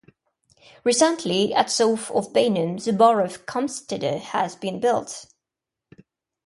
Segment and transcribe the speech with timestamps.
[0.83, 5.27] Recently at south of Beinum the borough Campstede has been built.